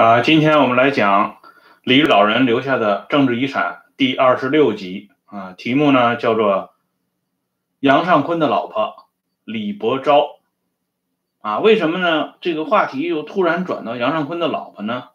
[0.00, 1.40] 啊，今天我们来讲
[1.82, 6.70] 李老人留下的政治遗产第二十六集啊，题目呢叫做
[7.80, 9.10] 杨尚昆的老婆
[9.44, 10.38] 李伯昭
[11.42, 11.58] 啊。
[11.58, 12.32] 为什么呢？
[12.40, 15.08] 这个话题又突然转到杨尚昆的老婆呢？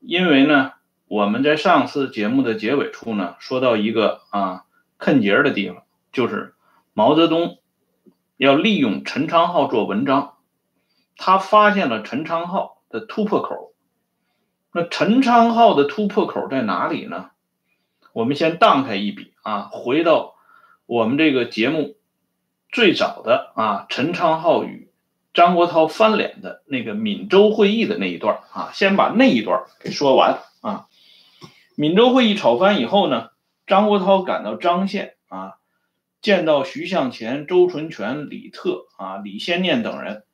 [0.00, 0.72] 因为呢，
[1.06, 4.64] 我们在上次节目的结尾处呢，说到一个啊
[4.98, 6.56] 坑节的地方，就是
[6.92, 7.58] 毛泽东
[8.36, 10.34] 要利用陈昌浩做文章，
[11.16, 12.74] 他发现了陈昌浩。
[12.88, 13.72] 的突破口，
[14.76, 17.30] 那陈昌浩的突破口在哪里呢？
[18.12, 20.34] 我们先荡开一笔啊，回到
[20.84, 21.96] 我们这个节目
[22.68, 24.90] 最早的啊，陈昌浩与
[25.32, 30.88] 张国焘翻脸的那个闽州会议的那一段啊，先把那一段给说完啊。
[31.74, 33.30] 闽州会议吵翻以后呢，
[33.66, 35.54] 张国焘赶到张县啊，
[36.20, 40.24] 见到徐向前、周纯全、李特啊、李先念等人。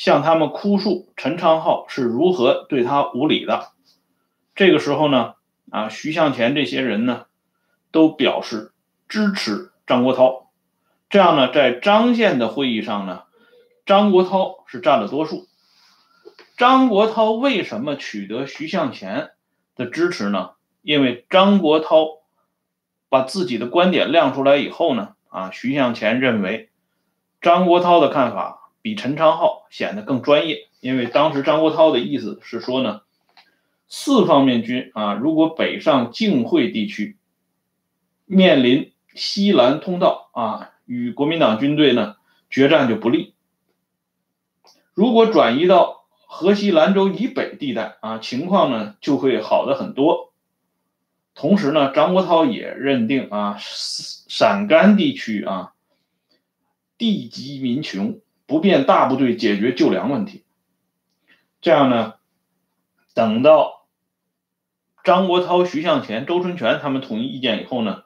[0.00, 3.72] 向他们哭诉陈昌浩是如何对他无礼的。
[4.54, 5.34] 这个时候呢，
[5.70, 7.26] 啊，徐向前这些人呢，
[7.92, 8.72] 都表示
[9.10, 10.46] 支持张国焘。
[11.10, 13.24] 这样呢，在张县的会议上呢，
[13.84, 15.48] 张国焘是占了多数。
[16.56, 19.32] 张国焘为什么取得徐向前
[19.76, 20.52] 的支持呢？
[20.80, 22.20] 因为张国焘
[23.10, 26.70] 把自己的观点亮出来以后呢，啊，徐向前认为
[27.42, 28.56] 张国焘的看法。
[28.82, 33.02] 比陈昌浩显得更专业，因为当时张国焘的意思是说呢，
[33.88, 37.16] 四方面军啊，如果北上晋会地区，
[38.26, 42.16] 面临西兰通道啊，与国民党军队呢
[42.48, 43.34] 决战就不利；
[44.94, 50.32] 如果转移到河西兰州以北地带啊，情况呢就会好的很多。
[51.34, 55.74] 同时呢，张国焘也认定啊，陕甘地区啊，
[56.96, 58.20] 地瘠民穷。
[58.50, 60.44] 不便大部队解决救粮问题，
[61.60, 62.14] 这样呢，
[63.14, 63.86] 等到
[65.04, 68.02] 张国焘、徐向前、周春全他们统一意见以后呢，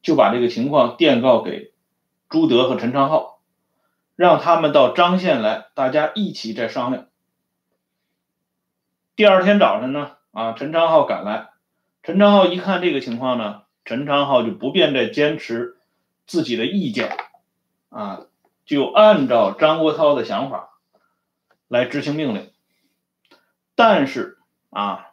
[0.00, 1.72] 就把这个情况电告给
[2.28, 3.40] 朱德和陈昌浩，
[4.14, 7.08] 让他们到张县来，大家一起再商量。
[9.16, 11.48] 第二天早晨呢，啊，陈昌浩赶来，
[12.04, 15.76] 陈昌浩一看这个情况呢，陈昌浩就不便再坚持
[16.24, 17.16] 自己的意见，
[17.88, 18.27] 啊。
[18.68, 20.78] 就按照张国焘的想法
[21.68, 22.50] 来执行命令，
[23.74, 24.36] 但是
[24.68, 25.06] 啊，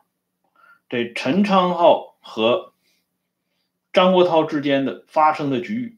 [0.89, 2.73] 这陈昌浩和
[3.94, 5.97] 张国焘之间的发生的局域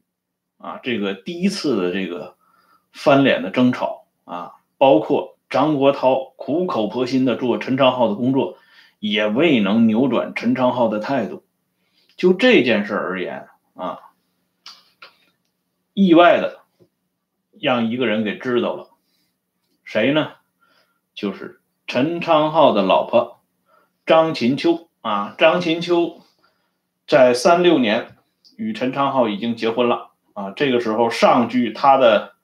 [0.58, 2.36] 啊，这个第一次的这个
[2.92, 8.56] 翻脸的争吵啊，包括张国焘苦口婆心的做陈昌浩的工作，
[9.00, 11.42] 也未能扭转陈昌浩的态度。
[12.16, 13.98] 就这件事而言啊，
[15.92, 16.57] 意外的。
[17.60, 18.88] 让一个人给知道了，
[19.84, 20.32] 谁呢？
[21.14, 23.40] 就是陈昌浩的老婆
[24.06, 25.34] 张琴秋啊。
[25.36, 26.20] 张琴秋
[27.06, 28.16] 在三六年
[28.56, 30.50] 与陈昌浩已经结婚了啊。
[30.50, 32.34] 这个时候，上据他的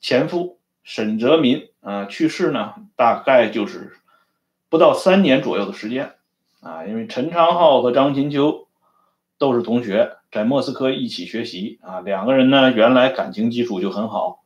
[0.00, 3.96] 前夫沈泽民啊去世呢，大概就是
[4.68, 6.14] 不到三年左右的时间
[6.60, 6.86] 啊。
[6.86, 8.68] 因为陈昌浩和张琴秋
[9.36, 14.42] 都是同学，在莫斯科一起学习啊，两个人呢原来感情基础就很好。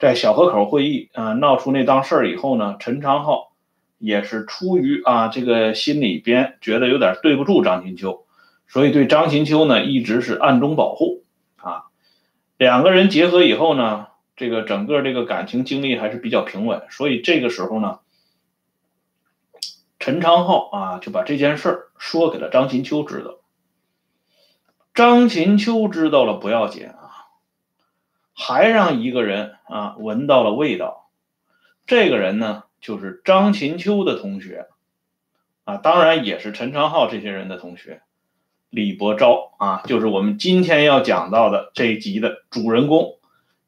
[0.00, 3.52] 在小河口会议啊闹出那档事儿以后呢，陈昌浩
[3.98, 8.24] 也是出于啊这个心里边觉得有点对不住张琴秋，
[8.66, 11.24] 所以对张琴秋呢一直是暗中保护
[11.56, 11.84] 啊。
[12.56, 14.06] 两个人结合以后呢，
[14.36, 17.98] 这个整个这个感情经历还是比较平稳，所以这个时候呢，
[19.98, 23.34] 陈昌浩啊就把这件事儿说给了张琴秋知道。
[24.94, 26.88] 张琴秋知道了不要紧。
[28.40, 31.10] 还让一个人啊闻到了味道，
[31.84, 34.66] 这个人呢就是张琴秋的同学，
[35.64, 38.00] 啊，当然也是陈昌浩这些人的同学，
[38.70, 43.18] 李伯昭啊，就是我们今天要讲到的这一集的主人公，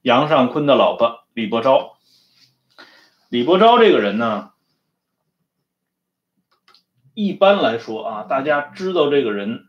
[0.01, 1.99] 杨尚昆的老婆李伯昭。
[3.29, 4.53] 李伯昭这个人呢，
[7.13, 9.67] 一般来说啊，大家知道这个人，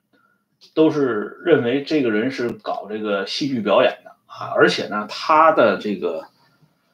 [0.74, 4.13] 都是认为这个人是搞这个戏剧表演的。
[4.36, 6.28] 啊，而且呢，他的这个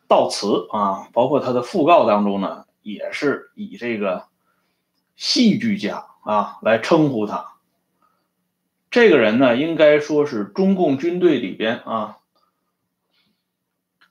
[0.09, 4.25] 悼词啊，包括他的讣告当中呢，也是以这个
[5.15, 7.53] 戏剧家啊来称呼他。
[8.91, 12.17] 这个人呢，应该说是中共军队里边啊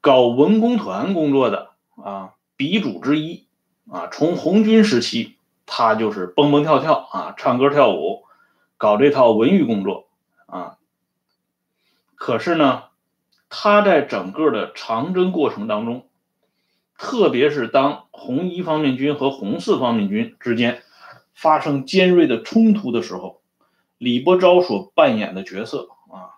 [0.01, 1.73] 搞文工团工作的
[2.03, 3.47] 啊鼻祖之一
[3.91, 4.09] 啊。
[4.11, 5.37] 从红军时期，
[5.67, 8.25] 他就是蹦蹦跳跳啊，唱歌跳舞，
[8.79, 10.09] 搞这套文娱工作
[10.47, 10.79] 啊。
[12.15, 12.88] 可是呢。
[13.51, 16.07] 他在整个的长征过程当中，
[16.99, 20.83] 特别是当红一方面军和红四方面军之间
[21.35, 23.41] 发生尖锐的冲突的时候，
[23.97, 26.37] 李伯钊所扮演的角色啊，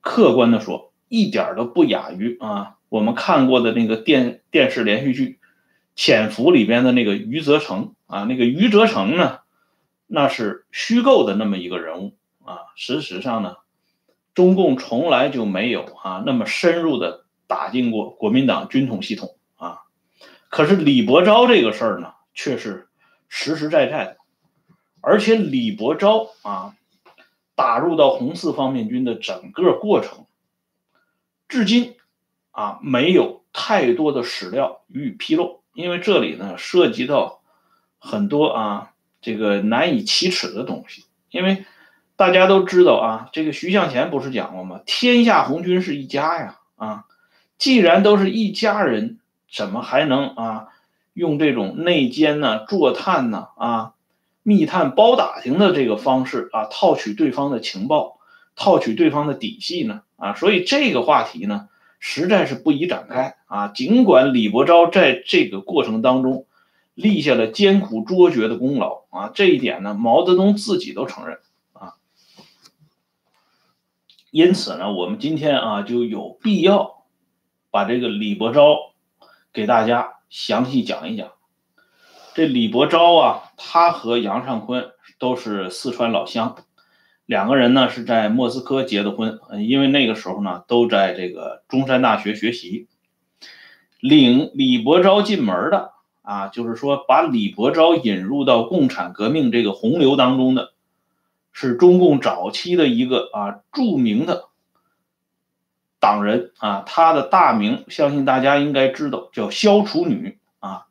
[0.00, 5.26] 客观的说，一点都不亚于啊我们看过的那个电电视连续剧
[5.96, 9.40] 《潜伏》里边的那个余则成啊，那个余则成呢，
[10.06, 12.14] 那是虚构的那么一个人物
[12.44, 13.56] 啊，事实上呢。
[14.34, 19.82] 中共从来就没有啊那么深入的打进过国民党军统系统啊，
[20.48, 22.88] 可是李伯钊这个事儿呢却是
[23.28, 24.16] 实实在在的，
[25.00, 26.74] 而且李伯钊啊
[27.54, 30.26] 打入到红四方面军的整个过程，
[31.46, 31.94] 至今
[32.50, 37.40] 啊没有太多的史料予以披露，因为这里呢涉及到
[37.98, 41.64] 很多啊这个难以启齿的东西，因为。
[42.16, 44.80] 大家都知道啊，这个徐向前不是讲过吗？
[44.86, 47.04] 天下红军是一家呀，啊，
[47.58, 49.18] 既然都是一家人，
[49.52, 50.68] 怎么还能啊
[51.12, 53.92] 用这种内奸呢、坐探呢、啊
[54.44, 58.18] 密探、包打听的这个方式啊套取对方的情报、
[58.54, 60.02] 套取对方的底细呢？
[60.16, 61.68] 啊，所以这个话题呢，
[61.98, 63.68] 实在是不宜展开啊。
[63.68, 66.46] 尽管李伯钊在这个过程当中
[66.94, 71.38] 立下了艰苦卓绝的功劳啊，这一点呢，毛泽东自己都承认。
[74.34, 77.04] 因此呢，我们今天啊就有必要
[77.70, 78.90] 把这个李伯钊
[79.52, 81.30] 给大家详细讲一讲。
[82.34, 84.90] 这李伯钊啊，他和杨尚昆
[85.20, 86.56] 都是四川老乡，
[87.26, 89.38] 两个人呢是在莫斯科结的婚。
[89.68, 92.88] 因为那个时候呢都在这个中山大学学习。
[94.00, 95.92] 领李伯钊进门的
[96.22, 100.73] 啊，就是说把李伯钊引入到共产革命这个洪流当中的。
[101.54, 104.48] 是中共早期的一个啊著名的
[106.00, 110.88] 党人啊，他的大名相信大家应该知道，叫萧楚女啊，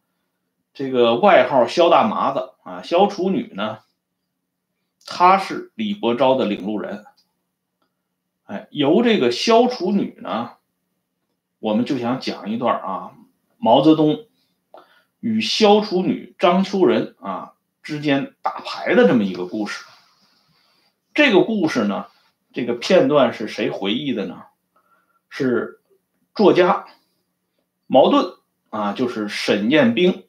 [0.73, 2.81] 这个外号萧大麻子啊。
[2.81, 3.79] 萧楚女呢，
[5.05, 7.05] 她是李伯钊的领路人。
[8.45, 10.53] 哎，由这个萧楚女呢，
[11.59, 13.11] 我们就想讲一段啊，
[13.57, 14.25] 毛泽东
[15.19, 19.85] 与萧楚女张秋人啊之间打牌的这么一个故事。
[21.13, 22.07] 这个故事呢，
[22.53, 24.45] 这个片段是谁回忆的呢？
[25.29, 25.79] 是
[26.33, 26.87] 作家
[27.85, 28.33] 茅盾
[28.69, 30.25] 啊，就是沈雁冰，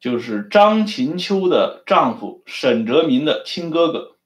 [0.00, 4.16] 就是张琴秋的丈夫沈哲民的亲哥哥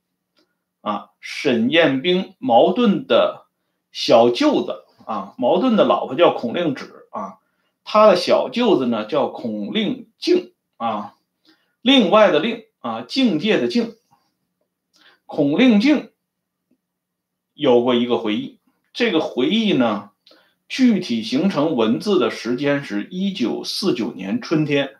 [0.82, 1.10] 啊。
[1.18, 3.46] 沈雁冰，茅盾的
[3.90, 7.38] 小舅子啊，茅盾的老婆叫孔令芷啊，
[7.82, 11.16] 他的小舅子呢叫孔令敬啊，
[11.82, 13.96] 另外的令啊，境界的境。
[15.32, 16.10] 孔令敬
[17.54, 18.58] 有过一个回忆，
[18.92, 20.10] 这个回忆呢，
[20.68, 24.96] 具体形成文字的时间是一九四九年春天。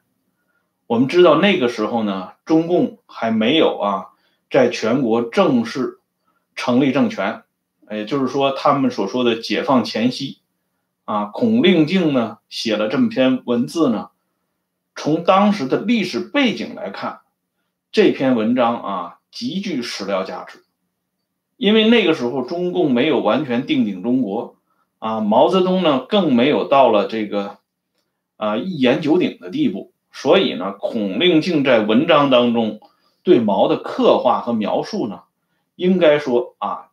[0.87, 4.07] 我们知道那个时候呢，中共还没有啊，
[4.49, 5.99] 在全国正式
[6.55, 7.43] 成立政权，
[7.91, 10.39] 也就是说，他们所说的解放前夕
[11.07, 11.25] 啊。
[11.25, 14.11] 孔令敬呢写了这么篇文字呢，
[14.95, 17.23] 从当时的历史背景来看，
[17.91, 19.17] 这篇文章啊。
[19.31, 20.65] 极具史料价值，
[21.57, 24.57] 因为那个时候中共没有完全定鼎中国，
[24.99, 27.59] 啊，毛泽东呢更没有到了这个
[28.37, 32.81] 啊一言九鼎的地步，所以呢，孔令敬在文章当中
[33.23, 35.23] 对毛的刻画和描述呢，
[35.77, 36.89] 应该说啊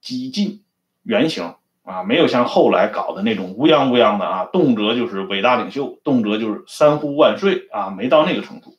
[0.00, 0.62] 几近
[1.02, 8.76] 原型啊，没有像后来搞的那种乌泱乌泱的啊，动辄就是伟大领袖，动辄就是三呼万岁啊，没到那个程度。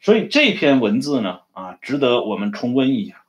[0.00, 3.24] 所以这篇文字呢，啊，值得我们重温一下。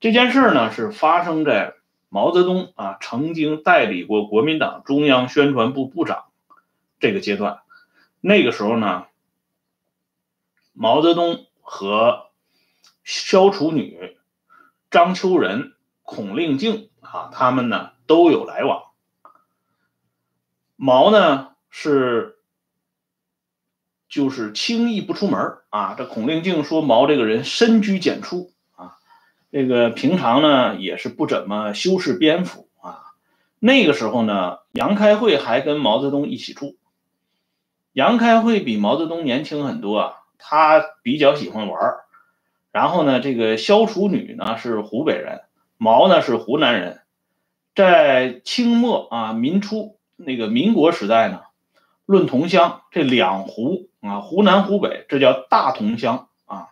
[0.00, 1.74] 这件事呢，是发生在
[2.08, 6.24] 毛泽东啊曾经代理过国民党中央宣传部部长
[6.98, 7.60] 这个阶段。
[8.20, 9.06] 那个时候呢，
[10.72, 12.26] 毛泽东和
[13.04, 14.16] 萧楚女、
[14.90, 18.82] 张秋人、孔令敬啊，他们呢都有来往。
[20.76, 22.32] 毛呢是。
[24.14, 25.40] 就是轻易不出门
[25.70, 25.96] 啊！
[25.98, 28.94] 这孔令敬说毛这个人深居简出啊，
[29.50, 33.00] 这个平常呢也是不怎么修饰边幅啊。
[33.58, 36.76] 那个时候呢，杨开慧还跟毛泽东一起住。
[37.92, 42.04] 杨开慧比毛泽东年轻很多啊，他比较喜欢玩儿
[42.70, 45.40] 然后呢，这个萧楚女呢是湖北人，
[45.76, 47.00] 毛呢是湖南人。
[47.74, 51.40] 在清末啊，民初那个民国时代呢，
[52.06, 53.88] 论同乡，这两湖。
[54.04, 56.68] 啊，湖南、湖北，这叫大同乡啊，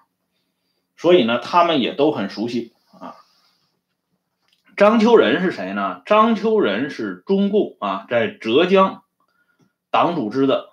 [0.98, 3.16] 所以呢，他们也都很熟悉啊。
[4.76, 6.02] 张秋仁是谁呢？
[6.04, 9.02] 张秋仁是中共啊，在浙江
[9.90, 10.68] 党组织的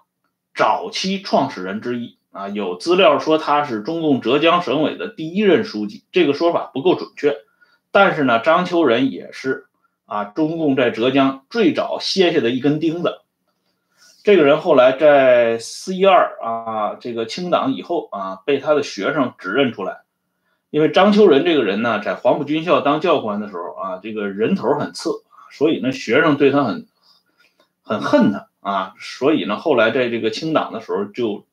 [0.53, 2.49] 早期创始人之一啊。
[2.49, 7.37] 有资料说他是中共浙江省委的第一任书记，这个说法不够准确。
[7.91, 9.67] 但是呢，张秋仁也是
[10.05, 13.21] 啊，中共在浙江最早歇下的一根钉子。
[14.29, 20.01] 这个人后来在四一二啊，这个清党以后啊，被他的学生指认出来。
[20.69, 26.85] 因为张秋仁这个人呢，在黄埔军校当教官的时候啊，这个人头很次，所以呢，学生对他很
[27.81, 28.93] 很恨他啊。
[28.99, 31.47] 所以呢，后来在这个清党的时候，就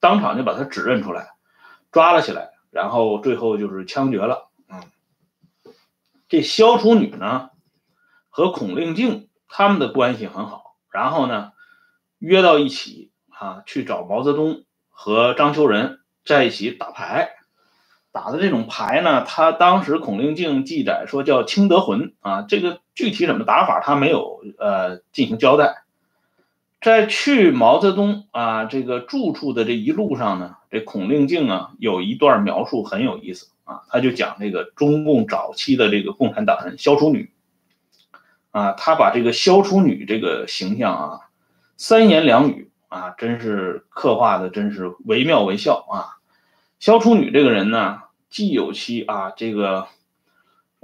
[0.00, 1.34] 当场就把他指认出来，
[1.92, 4.48] 抓了起来，然后最后就是枪决了。
[4.68, 4.82] 嗯，
[6.28, 7.50] 这萧楚女呢，
[8.28, 11.52] 和孔令静他们的关系很好，然后呢。
[12.26, 17.30] 约到一起啊，去找毛泽东和张秋仁在一起打牌，
[18.10, 25.84] 打的这种牌呢，他当时孔令敬记载说叫清德魂啊，这个具体怎么打法他没有呃进行交代。
[26.80, 37.30] 在去毛泽东啊这个住处的这一路上呢，这孔令敬啊有一段描述很有意思啊，他就讲这个中共早期的这个共产党人萧楚女
[38.50, 41.20] 啊，他把这个萧楚女这个形象啊。
[41.76, 46.16] 三言两语啊，真是刻画的真是惟妙惟肖啊！
[46.78, 49.88] 萧楚女这个人呢，既有其啊这个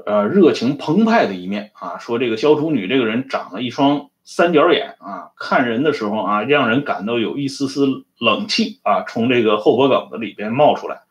[0.04, 11.02] 呃热情澎湃的一面啊，说这个萧楚女这个人长了一双三角眼啊，看人的时候啊，让人感到有一丝丝冷气啊，从这个后脖梗子里边冒出来。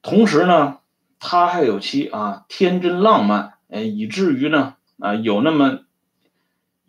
[0.00, 0.78] 同时呢，
[1.18, 5.80] 她还有其啊天真浪漫，哎，以至于呢啊有那么。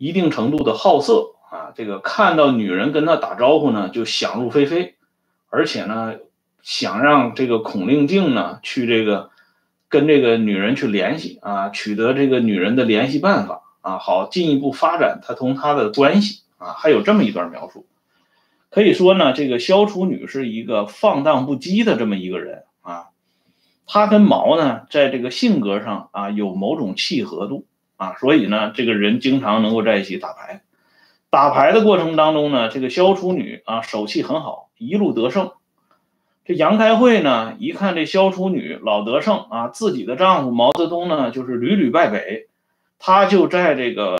[0.04, 4.96] 一定程度的好色啊，这个看到女人跟他打招呼呢，就想入非非，
[5.48, 6.16] 而且呢，
[6.60, 9.30] 想让这个孔令静呢去这个
[9.88, 17.86] 跟这个女人去联系啊，取得这个女人的联系办法啊，好进一步发展他同他的关系啊，还有这么一段描述，
[18.68, 23.06] 可以说呢，这个萧楚女是一个放荡不羁的这么一个人啊，
[23.86, 27.64] 她跟毛呢在这个性格上啊有某种契合度。
[27.96, 30.62] 啊，所以呢，这个人经常能够在一起打牌。
[31.30, 35.52] 打牌的过程当中呢，这个萧楚女啊手气很好，一路得胜。
[36.44, 42.48] 这杨开慧呢，一看这萧楚女老得胜啊，自己的丈夫毛泽东呢就是屡屡败北，
[42.98, 44.18] 他就在这个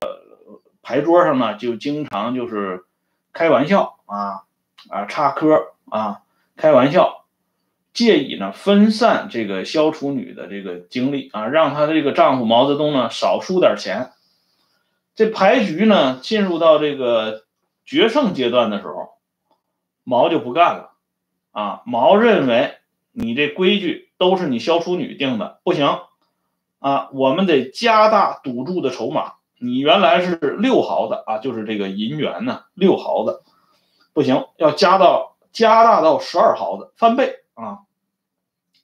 [0.82, 2.84] 牌桌上呢就经常就是
[3.32, 4.44] 开玩笑啊
[4.88, 6.22] 啊插科啊
[6.56, 7.23] 开玩笑。
[7.94, 14.10] 借以呢分散这个萧楚女的这个精力啊，让她的这个丈夫毛泽东呢少输点钱。
[15.14, 17.44] 这牌局呢进入到这个
[17.86, 19.10] 决胜阶段的时候，
[20.02, 20.90] 毛就不干了
[21.52, 21.82] 啊！
[21.86, 22.74] 毛认为
[23.12, 26.00] 你这规矩都是你萧楚女定的，不行
[26.80, 27.10] 啊！
[27.12, 29.34] 我们得加大赌注的筹码。
[29.60, 33.44] 你原来是六毫子啊，就是这个银元呢，六毫子
[34.12, 37.80] 不行，要加到加大到十二毫子，翻倍啊！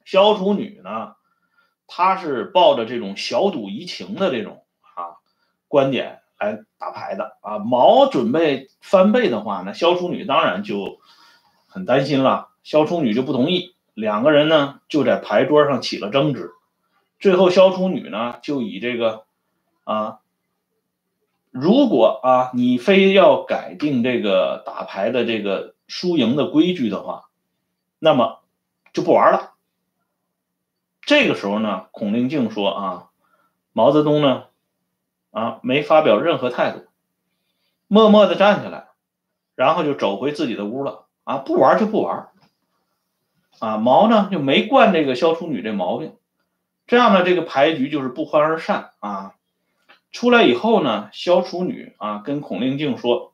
[0.05, 1.15] 萧楚女呢，
[1.87, 5.19] 她是抱着这种小赌怡情的这种啊
[5.69, 7.59] 观点来打牌的啊。
[7.59, 10.99] 毛准备翻倍的话，那萧楚女当然就
[11.69, 12.49] 很担心了。
[12.63, 16.53] 萧楚女就不同意，两个人呢就在牌桌上起了争执。
[17.19, 19.25] 最后，萧楚女呢就以这个
[19.85, 20.21] 啊，
[21.51, 27.29] 如果啊你非要改定这个打牌的这个输赢的规矩的话，
[27.99, 28.40] 那么
[28.93, 29.53] 就不玩了。
[31.03, 33.09] 这个时候呢，孔令敬说啊，
[33.73, 34.45] 毛泽东呢，
[35.31, 36.87] 啊没发表任何态度，
[37.89, 38.89] 默默的站起来，
[39.55, 42.29] 然后就走回自己的屋了啊，不玩就不玩，
[43.59, 46.15] 啊毛呢就没惯这个萧楚女这毛病，
[46.87, 49.35] 这样呢这个牌局就是不欢而散啊。
[50.13, 53.33] 出来以后呢，萧楚女啊跟孔令敬说，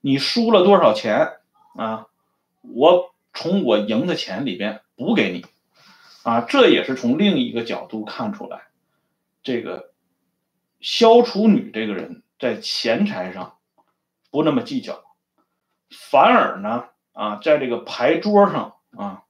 [0.00, 1.32] 你输了多少钱
[1.76, 2.06] 啊，
[2.60, 5.44] 我从我赢的钱里边补给你。
[6.22, 8.68] 啊，这也是从另一个角度看出来，
[9.42, 9.92] 这个
[10.80, 13.58] 萧楚女这个人在钱财上
[14.30, 15.04] 不那么计较，
[15.90, 19.24] 反而呢，啊，在这个牌桌上啊，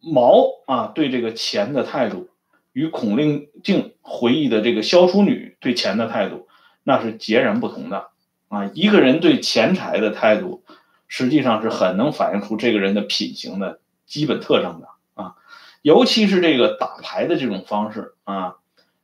[0.00, 2.28] 毛啊对这个钱的态度，
[2.72, 6.48] 与孔令静回忆的这个萧楚女对钱的态度，
[6.82, 8.08] 那是截然不同的
[8.48, 8.68] 啊。
[8.74, 10.63] 一个人对钱财的态度，
[11.16, 13.78] 实际上是很能反映出这个人的品行的。
[14.04, 15.36] 基本特征的啊，
[15.80, 18.56] 尤其是这个打牌的这种方式啊，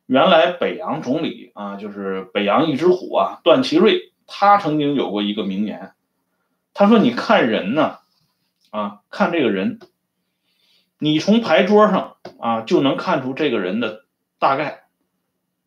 [0.05, 5.93] 原来北洋总理啊，就是北洋一只虎啊，段祺瑞，他曾经有过一个名言，
[6.75, 7.97] 他说：“你看人呢，
[8.69, 9.79] 啊，看这个人，
[10.99, 14.05] 你从牌桌上啊就能看出这个人的
[14.37, 14.83] 大概，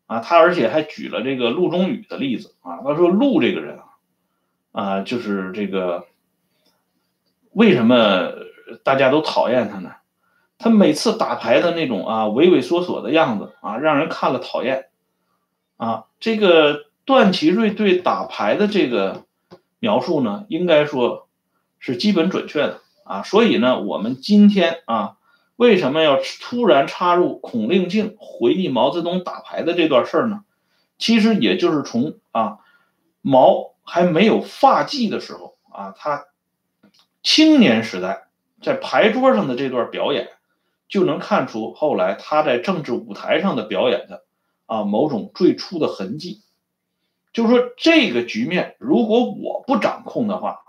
[0.05, 3.83] 啊，他而且还举了这个陆中宇的例子啊，他说陆这个人啊，
[4.71, 6.07] 啊，就是这个
[7.55, 8.33] 为什么
[8.83, 9.91] 大家都讨厌他呢？
[10.57, 14.87] 他每次打牌的那种啊畏畏缩缩的样子啊，让人看了讨厌
[15.77, 16.05] 啊。
[16.19, 19.23] 这个段祺瑞对打牌的这个
[19.79, 21.29] 描述呢，应该说
[21.79, 23.23] 是基本准确的啊。
[23.23, 25.17] 所以呢，我们今天啊。
[25.57, 30.41] 为什么要突然插入孔令敬回忆毛泽东打牌的这段事儿呢？
[30.97, 32.57] 其实也就是从啊
[33.21, 36.25] 毛还没有发迹的时候啊，他
[37.25, 38.27] 青年时代
[38.61, 40.29] 在牌桌上的这段表演，
[40.87, 44.23] 就能看出后来他在政治舞台上的表演的
[44.67, 46.43] 啊某种最初的痕迹。
[47.33, 50.59] 就是说，这个局面如果我不掌控的话，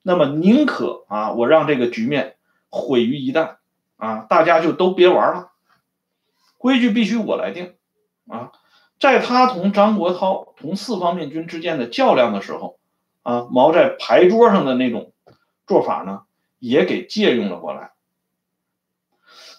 [0.00, 2.36] 那么宁可啊我让这个局面
[2.70, 3.56] 毁于一旦。
[3.96, 5.50] 啊，大家就都别玩了，
[6.56, 7.74] 规矩必须我来定。
[8.28, 8.52] 啊，
[9.00, 12.78] 在他同张国焘同四方面军之间的较量的时候，
[13.24, 15.12] 啊，毛在牌桌上的那种
[15.68, 16.22] 做法呢，
[16.58, 17.92] 也给借用了过来。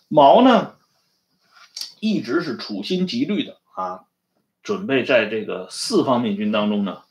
[0.10, 0.76] 毛呢，
[2.00, 4.06] 一直是处心积虑的啊，
[4.64, 7.04] 准备在这个四方面军当中呢，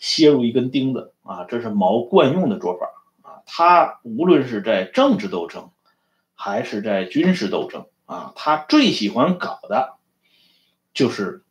[0.00, 2.86] 楔入一根钉子啊，这是毛惯用的做法
[3.22, 3.40] 啊。
[3.46, 5.70] 他无论是在政治斗争，
[6.34, 9.94] 还是在军事斗争啊，他最喜欢搞的，
[10.92, 11.44] 就是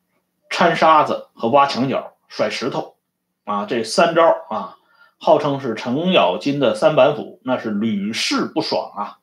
[0.49, 2.97] 掺沙子和挖墙角、甩石头
[3.45, 4.77] 啊，这三招啊，
[5.23, 9.19] 号称是程咬金的三板斧，那是屡试不爽啊。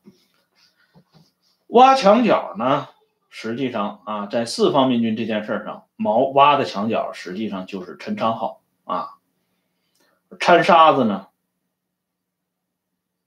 [1.69, 2.89] 挖墙角呢，
[3.29, 9.11] 实际上啊，在四方面军这件事上，毛挖的墙角实际上就是陈昌浩啊，
[10.41, 11.29] 掺沙子呢，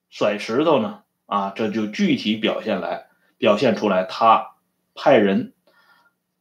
[0.10, 1.00] 甩石头呢。
[1.26, 3.08] 啊，这就具体表现来
[3.40, 4.52] 表现出来，他
[4.94, 5.54] 派人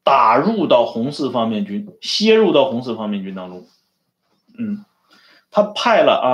[0.02, 3.66] 打入到红四方面军，楔入到红四方面军当中。
[4.58, 4.84] 嗯，
[5.52, 6.32] 他派了啊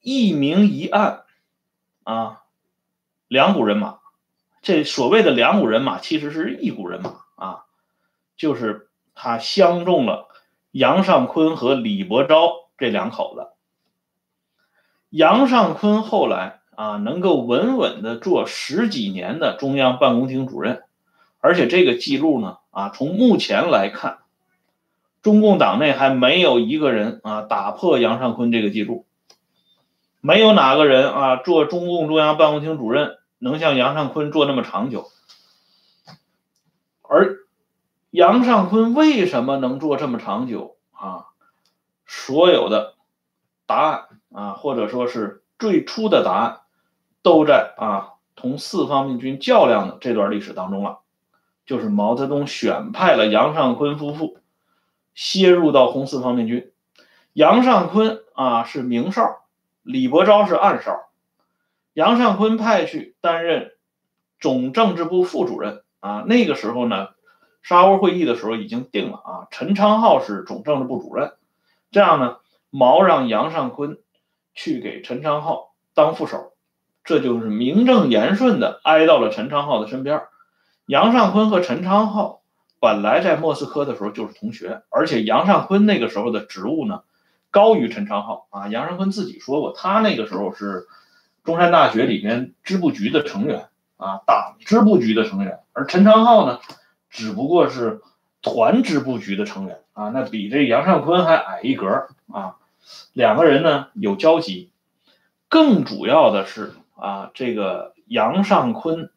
[0.00, 1.22] 一明一暗
[2.02, 2.42] 啊
[3.28, 4.00] 两股人马，
[4.60, 7.64] 这所谓的两股人马其实是一股人马啊，
[8.36, 10.26] 就是他相中了
[10.72, 13.50] 杨尚昆和李伯钊这两口子。
[15.10, 16.58] 杨尚昆后来。
[16.76, 20.82] 啊，能够稳稳的做十几年的中央办公厅主任，
[21.38, 24.19] 而且这个记录呢，啊，从目前来看，
[25.22, 29.06] 中共党内还没有一个人啊打破杨尚昆这个记录，
[30.20, 35.06] 没有哪个人啊做中共中央办公厅主任能像杨尚昆做那么长久。
[37.02, 37.38] 而
[38.10, 41.26] 杨尚昆为什么能做这么长久啊？
[42.06, 42.94] 所有的
[43.66, 46.60] 答案啊，或者说是最初的答案。
[47.22, 51.00] 都在啊同四方面军较量的这段历史当中了，
[51.66, 54.38] 就是毛泽东选派了杨尚昆夫妇
[55.20, 56.72] 楔入到红四方面军。
[57.34, 59.42] 杨尚昆啊是明哨，
[59.82, 61.10] 李伯钊是暗哨。
[61.92, 63.72] 杨尚昆派去担任
[64.40, 67.08] 总政治部副主任啊，那个时候呢，
[67.60, 71.34] 沙窝会议的时候已经定了啊，陈昌浩是总政治部主任。
[71.90, 72.38] 这样呢，
[72.70, 73.98] 毛让杨尚昆
[74.54, 76.54] 去给陈昌浩当副手。
[77.04, 80.22] 这就是名正言顺的挨到了陈昌浩的身边。
[80.86, 82.39] 杨尚昆和陈昌浩
[82.80, 87.02] 本来在莫斯科的时候就是同学，而且杨尚昆那个时候的职务呢
[87.50, 88.68] 高于陈昌浩啊。
[88.68, 90.88] 杨尚昆自己说过，他那个时候是
[91.44, 96.58] 中山大学里面支部局的成员啊，党支部局的成员，而陈昌浩呢
[97.08, 98.00] 只不过是
[98.42, 102.56] 团支部局的成员啊，那比这杨尚昆还矮一格啊。
[103.12, 104.72] 两个人呢有交集，
[105.48, 106.72] 更主要的是。
[107.02, 109.08] 啊，这个杨尚昆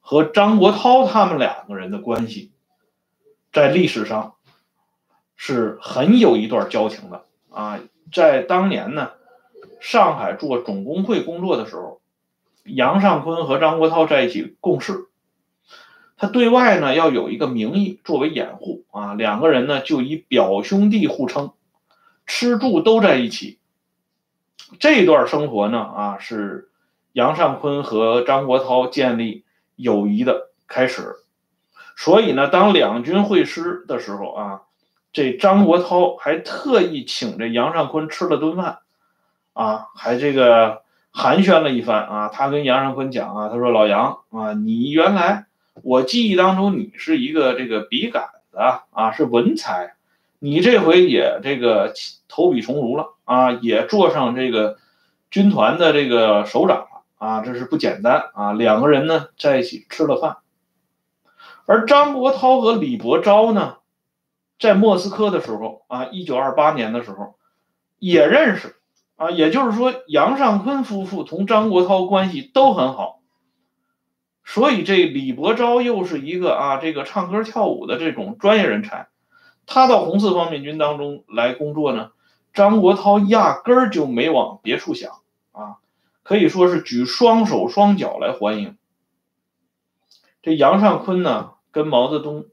[0.00, 2.52] 和张国焘他们两个人的关系，
[3.58, 4.36] 在历史上
[5.34, 7.80] 是很有一段交情的啊。
[8.12, 9.10] 在当年呢，
[9.80, 12.00] 上海做总工会工作的时候，
[12.62, 15.08] 杨尚昆和张国焘在一起共事，
[16.16, 21.50] 他对外呢要有一个名义作为掩护啊，两个人呢就以表兄弟互称，
[22.26, 23.58] 吃住都在一起。
[24.78, 26.66] 这段生活呢啊是。
[27.14, 29.44] 杨尚昆和张国焘建立
[29.74, 31.16] 友谊的开始，
[32.00, 34.62] 所以呢，当两军会师的时候啊，
[35.12, 38.78] 这张国焘还特意请这杨尚昆吃了顿饭，
[39.52, 42.28] 啊，还这个寒暄了一番啊。
[42.28, 45.46] 他跟杨尚昆讲啊，他说：“老杨啊，你原来
[45.82, 48.58] 我记忆当中你是一个这个笔杆子
[48.92, 49.94] 啊，是文才，
[50.38, 51.92] 你这回也这个
[52.28, 54.78] 投笔从戎了啊，也做上这个
[55.32, 58.52] 军团的这个首长了。”啊，这是不简单啊！
[58.52, 60.36] 两个人呢在一起吃了饭，
[61.68, 63.76] 而张国焘和李伯钊呢
[64.58, 67.36] 在莫斯科的时候啊，一九二八年的时候
[67.98, 68.76] 也认识
[69.16, 73.20] 啊，也就是说杨尚昆夫妇同张国焘关系都很好，
[74.46, 79.08] 所以这李伯昭又是一个啊这个唱歌跳舞的这种专业人才，
[79.66, 82.12] 他到红四方面军当中来工作呢，
[82.54, 85.20] 张国焘压根儿就没往别处想
[85.52, 85.76] 啊，
[86.22, 88.78] 可以说是举双手双脚来欢迎。
[90.40, 92.46] 这杨尚昆呢，跟毛泽东。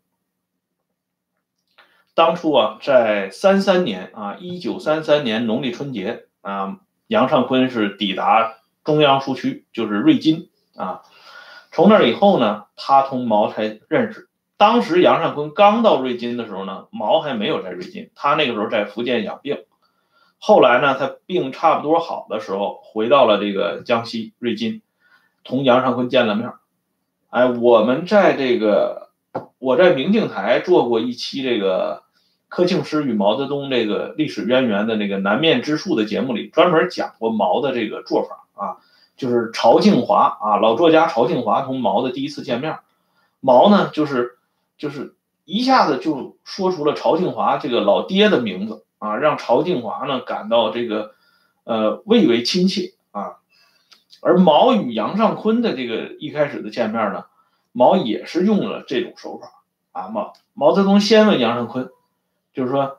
[2.13, 11.01] 当初啊，在三三年啊，一九三三年农历春节啊，杨尚昆是抵达中央苏区，就是瑞金啊。
[11.71, 14.29] 从那以后呢，他同毛才认识。
[14.57, 19.65] 当时杨尚昆刚到瑞金的时候呢，毛还没有在瑞金，他那个时候在福建养病。
[20.37, 24.83] 后来呢，他病差不多好的时候，回到了这个江西瑞金，
[25.43, 26.51] 同杨尚昆见了面。
[27.31, 29.04] 哎，我们在这个
[29.65, 32.03] 我在明镜台做过一期这个。
[32.47, 38.77] 柯庆施与毛泽东这个历史渊源的那个南面之树的节目里，专门讲过毛的这个做法啊，
[39.17, 42.77] 就是曹庆华啊，老作家曹庆华同毛的第一次见面，
[43.41, 44.37] 毛呢就是
[44.77, 51.11] 就是一下子就说出了曹庆华这个老爹的名字啊，让曹庆华呢感到这个
[51.65, 53.37] 呃蔚为亲切啊，
[54.21, 57.25] 而毛与杨尚昆的这个一开始的见面呢，
[57.73, 59.51] 毛也是用了这种手法
[59.95, 61.89] 啊，毛毛泽东先问杨尚昆。
[62.51, 62.97] 就是说，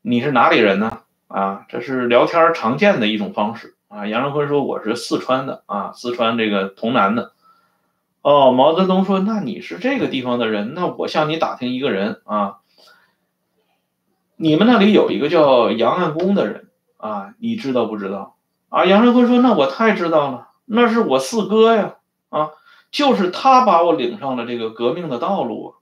[0.00, 0.98] 你是哪里人呢？
[1.28, 4.08] 啊，这是聊天常见的一种方式啊。
[4.08, 7.30] 杨尚昆说我是四川的啊，四川这个潼南的。
[8.22, 12.56] 哦，毛泽东说那你是这个地方的人，那我向你打听一个人啊，
[14.34, 18.34] 你们那里有一个叫杨岸公的人啊，你知道不知道？
[18.68, 21.94] 啊，杨尚昆说那我太知道了，那是我四哥呀，
[22.30, 22.50] 啊，
[22.90, 25.81] 就是他把我领上了这个革命的道路啊。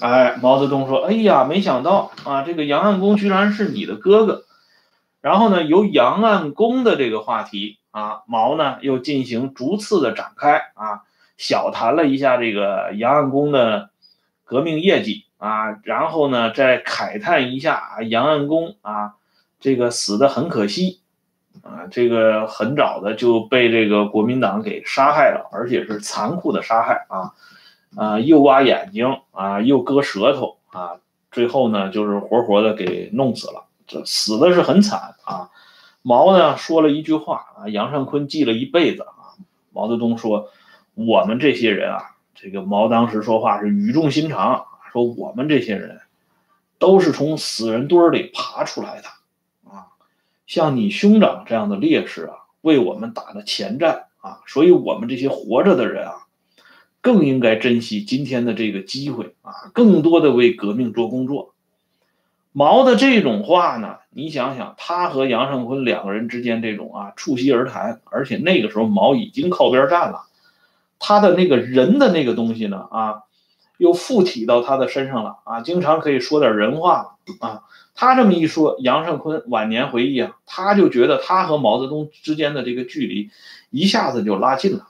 [0.00, 4.44] 哎，毛泽东说：“哎呀，没想到啊，这个杨岸公居然是你的哥哥。”
[5.22, 11.02] 然后呢，由杨岸公的这个话题啊，毛呢又进行逐次的展开啊，
[11.36, 13.90] 小谈了一下这个杨岸公的
[14.44, 19.14] 革命业绩啊，然后呢再慨叹一下，杨岸公啊，
[19.58, 21.00] 这个死的很可惜
[21.62, 27.32] 啊，这个很早的就被这个国民党给杀害了，而且是残酷的杀害啊。
[27.96, 31.00] 啊，又挖眼睛啊，又割舌头啊，
[31.32, 33.64] 最后呢，就是活活的给弄死了。
[33.86, 35.50] 这死的是很惨啊。
[36.02, 39.32] 毛呢说了一句话啊，杨尚昆记了一辈子啊。
[39.72, 40.50] 毛泽东说
[40.94, 46.00] ：“我们这些人啊，这个毛当时说话是语重心长，说我们这些人
[46.78, 49.08] 都是从死人堆里爬出来的
[49.70, 49.88] 啊。
[50.46, 56.24] 像你兄长这样的烈士啊，为我们打的前站啊，所以我们这些活着的人啊。”
[57.06, 61.54] 更应该珍惜今天的这个机会啊，更多的为革命做工作。
[62.50, 70.22] 毛的这种话呢，你想想，他和杨尚昆两个人之间这种啊促膝而谈，而且那个时候毛已经靠边站了，
[70.98, 73.22] 他的那个人的那个东西呢啊，
[73.78, 77.62] 又附体到他的身上了啊，经常可以说点人话啊。
[77.94, 83.30] 他这么一说，杨尚昆晚年回忆啊，他就觉得他和毛泽东之间的这个距离
[83.70, 84.88] 一下子就拉近了。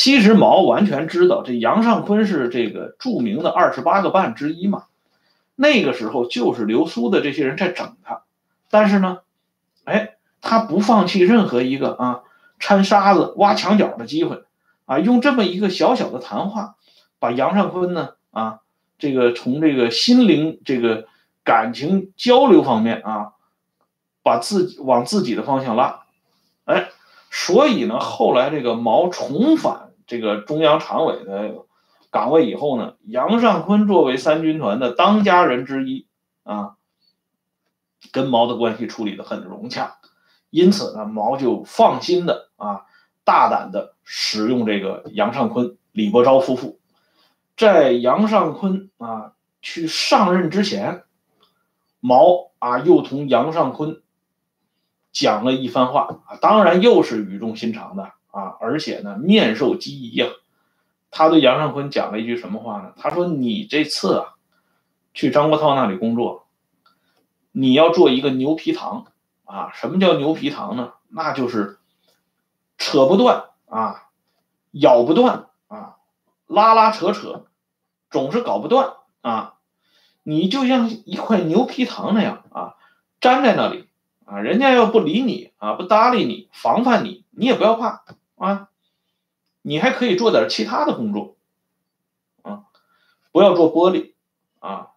[0.00, 4.84] 其实毛完全知道，这杨尚昆是这个著名的二十八个半之一嘛。
[5.56, 8.22] 那个时候就是流苏的这些人在整他，
[8.70, 9.18] 但是呢，
[9.82, 12.20] 哎，他不放弃任何一个啊
[12.60, 14.44] 掺沙子、挖墙角的机会
[14.86, 16.76] 啊，用这么一个小小的谈话，
[17.18, 18.60] 把杨尚昆呢啊，
[19.00, 21.08] 这个从这个心灵、这个
[21.42, 23.32] 感情交流方面啊，
[24.22, 26.02] 把自己往自己的方向拉，
[26.66, 26.88] 哎，
[27.32, 29.87] 所以呢，后来这个毛重返。
[30.08, 31.66] 这个中央常委的
[32.10, 36.08] 岗位以后呢，杨尚昆作为三军团的当家人之一
[36.42, 36.76] 啊，
[38.10, 39.98] 跟毛的关系处理的很融洽，
[40.48, 42.86] 因此呢，毛就放心的啊，
[43.22, 46.80] 大胆的使用这个杨尚昆、李伯钊夫妇。
[47.54, 51.04] 在杨尚昆啊去上任之前，
[52.00, 54.00] 毛啊又同杨尚昆
[55.12, 58.12] 讲了一番话啊，当然又是语重心长的。
[58.30, 60.26] 啊，而且呢，面授机宜呀。
[61.10, 62.92] 他对杨尚昆讲了一句什么话呢？
[62.96, 64.34] 他说：“你这次啊，
[65.14, 66.46] 去张国焘那里工作，
[67.50, 69.06] 你要做一个牛皮糖
[69.44, 69.70] 啊。
[69.72, 70.92] 什么叫牛皮糖呢？
[71.08, 71.78] 那就是
[72.76, 74.08] 扯不断啊，
[74.72, 75.96] 咬不断啊，
[76.46, 77.46] 拉拉扯扯，
[78.10, 79.54] 总是搞不断啊。
[80.22, 82.74] 你就像一块牛皮糖那样啊，
[83.22, 83.88] 粘在那里
[84.26, 84.40] 啊。
[84.40, 88.04] 人家要不理你啊，不搭理你，防范你，你也不要怕。”
[88.36, 88.68] 啊，
[89.62, 91.36] 你还可以做点其他的工作，
[92.42, 92.66] 啊，
[93.32, 94.12] 不要做玻璃，
[94.60, 94.90] 啊，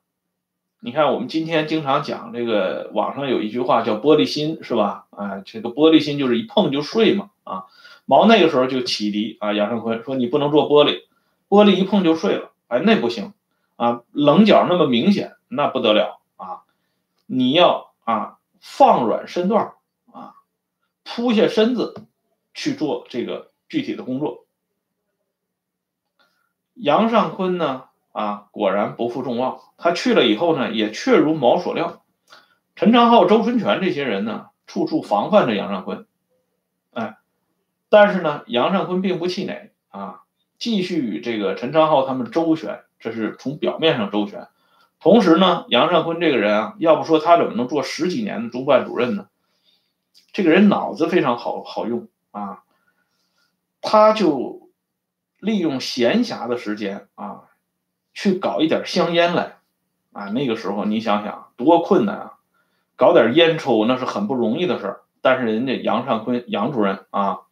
[0.80, 5.08] 你看我们今天经常讲这个，网上有一句话叫“玻璃心”，是吧？
[5.10, 7.32] 啊，这个玻璃心就是一碰就碎嘛。
[7.43, 7.65] 啊，
[8.06, 11.01] 毛那个时候就启迪啊，杨尚昆说你不能做玻璃，
[11.49, 13.34] 玻璃一碰就碎了，哎，那不行
[13.77, 16.62] 啊，棱角那么明显，那不得了啊，
[17.25, 19.73] 你要啊放软身段
[20.12, 20.36] 啊，
[21.04, 22.06] 扑下身子
[22.54, 24.46] 去做这个具体的工作。
[26.74, 27.86] 杨尚昆呢？
[28.12, 29.60] 啊，果然不负众望。
[29.78, 32.04] 他去了以后呢，也确如毛所料，
[32.76, 36.06] 陈昌浩、周春泉这些人呢，处处防范着杨尚昆。
[36.92, 37.18] 哎，
[37.88, 40.24] 但是呢，杨尚昆并不气馁啊，
[40.60, 44.50] 继续与这个陈昌浩他们周旋，这是从表面上周旋。
[45.00, 49.28] 同时呢，杨尚昆这个人啊，要不说他怎么能做十几年的中办主任呢？
[50.34, 52.63] 这个人脑子非常好好用啊，
[53.82, 54.70] 他就
[55.39, 57.44] 利用闲暇的时间啊。
[58.13, 59.60] 去搞一点香烟来，
[60.12, 62.34] 啊，那个时候你想想多困难啊！
[62.98, 67.44] 搞点烟抽那是很不容易的事儿，但是人家杨尚昆杨主任啊，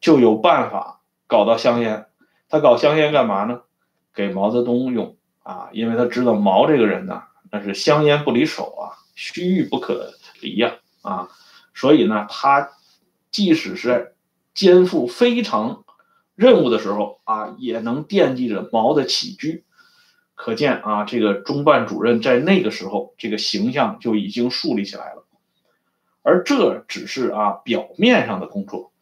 [0.00, 2.06] 就有办法搞到香烟。
[2.48, 3.60] 他搞香烟干嘛呢？
[4.14, 11.28] 给毛泽东用啊，因为他知道毛这个人呢，那是香烟不离手啊，须臾不可离呀啊，
[11.74, 12.70] 所以呢，他
[13.34, 14.14] 即使是
[14.54, 15.84] 肩负非常
[16.36, 19.64] 任务的时候啊，也能惦记着毛的起居。
[20.36, 25.24] 可见啊，这个中办主任在那个时候这个形象就已经树立起来了，
[26.22, 28.92] 而这只是啊表面上的工作，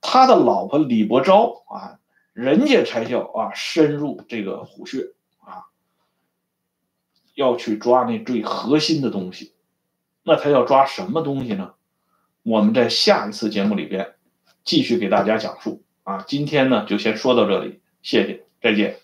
[0.00, 1.98] 他的老婆李伯昭啊，
[2.32, 5.68] 人家才叫啊深入这个虎穴啊，
[7.34, 9.52] 要去抓那最核心的东西，
[10.22, 11.74] 那他要抓什么东西呢？
[12.44, 14.12] 我们在下一次节目里边
[14.62, 19.03] 继续给大家讲述啊，今天呢就先说到这里，谢谢，再见。